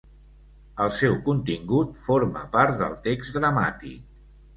[0.85, 4.09] El seu contingut forma part del text dramàtic.